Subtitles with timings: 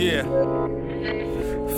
[0.00, 0.22] Yeah.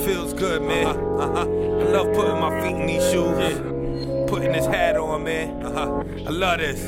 [0.04, 0.86] Feels good, man.
[0.86, 1.22] Uh-huh.
[1.22, 1.40] Uh-huh.
[1.40, 3.38] I love putting my feet in these shoes.
[3.38, 4.26] Yeah.
[4.26, 5.62] Putting this hat on, man.
[5.64, 6.04] Uh-huh.
[6.26, 6.82] I love this.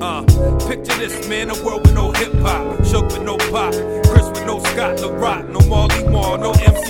[0.00, 0.22] Uh,
[0.66, 4.46] picture this, man, a world with no hip hop, Shook with no pop, KRS with
[4.46, 6.85] no Scott La Rock, no Marley Marl, no MC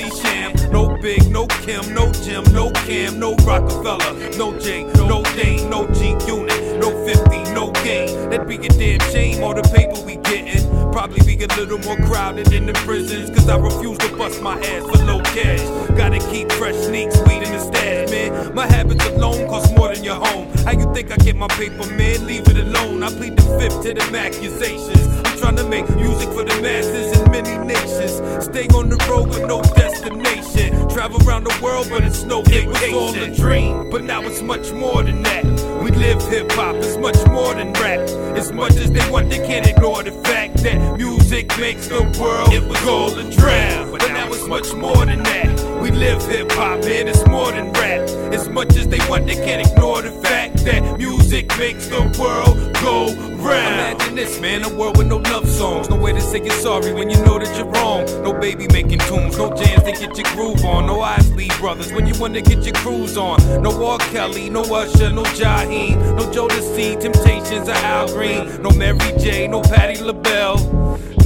[0.76, 5.86] no Big, no Kim, no Jim, no Cam, no Rockefeller, no J, no Dame, no
[5.94, 8.28] G Unit, no 50, no game.
[8.28, 10.92] That'd be a damn shame, all the paper we gettin'.
[10.92, 14.60] Probably be a little more crowded in the prisons, cause I refuse to bust my
[14.60, 15.62] ass for low cash.
[15.96, 18.54] Gotta keep fresh sneaks, weed in the stash, man.
[18.54, 20.46] My habits alone cost more than your home.
[20.66, 22.26] How you think I get my paper, man?
[22.26, 22.65] Leave it alone.
[23.06, 25.06] I plead the fifth to them accusations.
[25.24, 28.44] I'm trying to make music for the masses in many nations.
[28.46, 30.88] Stay on the road with no destination.
[30.88, 32.72] Travel around the world, but it's no vacation.
[32.72, 35.44] It was all a dream, but now it's much more than that.
[35.84, 38.00] We live hip hop, it's much more than rap.
[38.36, 42.52] As much as they want, they can't ignore the fact that music makes the world
[42.52, 43.92] it was all a dream.
[43.92, 45.80] But now it's much more than that.
[45.80, 48.00] We live hip hop, and it's more than rap.
[48.34, 52.56] As much as they want, they can't ignore the fact that music makes the world
[52.82, 53.12] go
[53.44, 53.74] round.
[53.74, 55.90] Imagine this, man, a world with no love songs.
[55.90, 58.04] No way to say you're sorry when you know that you're wrong.
[58.22, 60.86] No baby making tunes, no jams to get your groove on.
[60.86, 63.38] No Isley brothers when you wanna get your cruise on.
[63.62, 63.98] No R.
[63.98, 68.62] Kelly, no Usher, no Jaheim, no Joe Jodeci, Temptations, or Al Green.
[68.62, 70.75] No Mary J, no Patti LaBelle.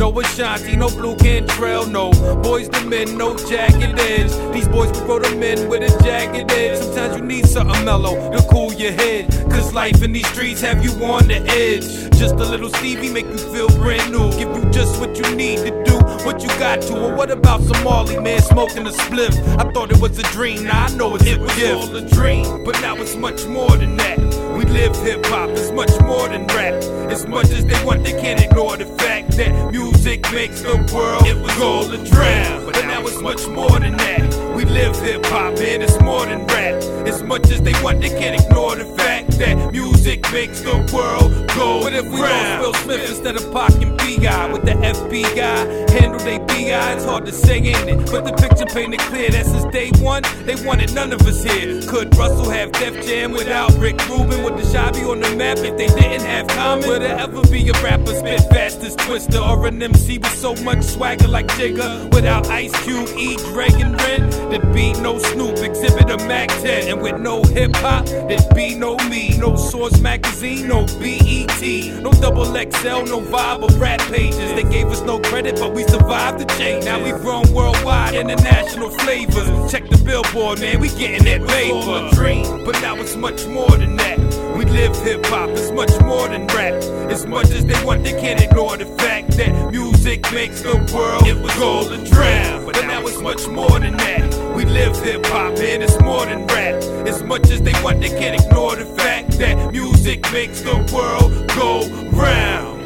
[0.00, 4.32] No Ashanti, no Blu Cantrell, no Boyz II Men, no jagged edge.
[4.50, 6.78] These boys wrote them in with a jagged edge.
[6.78, 9.30] Sometimes you need something mellow to cool your head.
[9.50, 11.84] Cause life in these streets have you on the edge.
[12.18, 14.30] Just a little Stevie make you feel brand new.
[14.38, 16.96] Give you just what you need to do, what you got to.
[16.96, 19.36] Or what about Somali man smoking a spliff?
[19.58, 21.74] I thought it was a dream, now I know it's it a was gift.
[21.74, 24.18] all a dream, but now it's much more than that.
[24.56, 26.74] We live hip hop, it's much more than rap.
[27.10, 31.26] As much as they want, they can't ignore the fact that music makes the world
[31.26, 32.66] it was all a drown.
[32.66, 34.54] But now it's much more than that.
[34.54, 36.82] We live hip hop, and it's more than rap.
[37.06, 41.30] As much as they want, they can't ignore the fact that music makes the world
[41.56, 42.60] go What if we round.
[42.60, 44.52] Will Smith instead of Pac and B.I.
[44.52, 45.90] with the FBI?
[45.90, 46.94] Handle they B.I.
[46.94, 48.10] It's hard to say, ain't it?
[48.10, 51.82] But the picture painted clear that since day one, they wanted none of us here.
[51.86, 54.42] Could Russell have Def Jam without Rick Rubin?
[54.42, 56.88] Would the Shabby on the map if they didn't have Common?
[56.88, 60.54] Would there ever be a rapper spit fast as Twista or an MC with so
[60.56, 62.12] much swagger like Jigga?
[62.14, 64.30] Without Ice Cube, E, Dre, and Ren?
[64.50, 66.88] There'd be no Snoop, exhibit a Mack 10.
[66.88, 69.36] And with no hip hop, there'd be no me.
[69.38, 71.62] No Source Magazine, no BET.
[72.02, 74.52] No double XL, no Vibe or rap pages.
[74.54, 76.84] They gave us no credit, but we survived the change.
[76.84, 79.70] Now we've grown worldwide, international flavors.
[79.70, 82.14] Check the billboard, man, we getting that paper.
[82.14, 84.18] dream, but now it's much more than that.
[84.56, 86.74] We live hip hop, it's much more than rap.
[87.10, 91.26] As much as they want, they can't ignore the fact that music makes the world
[91.26, 92.64] it was all a drown.
[92.64, 94.54] But now it's much more than that.
[94.54, 96.74] We live hip hop, man, it's more than rap.
[97.08, 101.48] As much as they want, they can't ignore the fact that music makes the world
[101.56, 102.79] go round.